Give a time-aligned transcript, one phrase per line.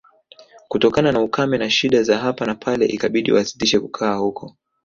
[0.67, 4.55] Kutokana na ukame na shida za hapa na pale ikabidi wasitishe kukaa huko